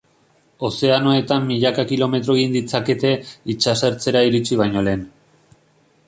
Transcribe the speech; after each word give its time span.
Ozeanoetan 0.67 1.43
milaka 1.49 1.83
kilometro 1.91 2.37
egin 2.39 2.55
ditzakete 2.57 3.11
itsasertzera 3.55 4.23
iritsi 4.31 4.57
baino 4.63 4.83
lehen. 4.89 5.05